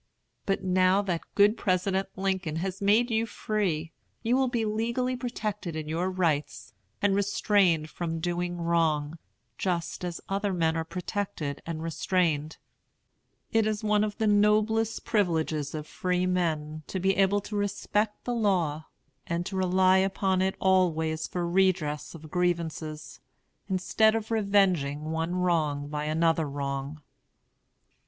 But 0.47 0.63
now 0.63 1.03
that 1.03 1.21
good 1.35 1.55
President 1.55 2.07
Lincoln 2.15 2.55
has 2.55 2.81
made 2.81 3.11
you 3.11 3.27
free, 3.27 3.91
you 4.23 4.35
will 4.35 4.47
be 4.47 4.65
legally 4.65 5.15
protected 5.15 5.75
in 5.75 5.87
your 5.87 6.09
rights 6.09 6.73
and 7.03 7.13
restrained 7.13 7.87
from 7.91 8.19
doing 8.19 8.57
wrong, 8.57 9.19
just 9.59 10.03
as 10.03 10.19
other 10.27 10.53
men 10.53 10.75
are 10.75 10.83
protected 10.83 11.61
and 11.67 11.83
restrained. 11.83 12.57
It 13.51 13.67
is 13.67 13.83
one 13.83 14.03
of 14.03 14.17
the 14.17 14.25
noblest 14.25 15.05
privileges 15.05 15.75
of 15.75 15.85
freemen 15.85 16.81
to 16.87 16.99
be 16.99 17.15
able 17.17 17.39
to 17.41 17.55
respect 17.55 18.23
the 18.23 18.33
law, 18.33 18.87
and 19.27 19.45
to 19.45 19.55
rely 19.55 19.97
upon 19.99 20.41
it 20.41 20.55
always 20.59 21.27
for 21.27 21.47
redress 21.47 22.15
of 22.15 22.31
grievances, 22.31 23.19
instead 23.67 24.15
of 24.15 24.31
revenging 24.31 25.11
one 25.11 25.35
wrong 25.35 25.89
by 25.89 26.05
another 26.05 26.49
wrong. 26.49 27.03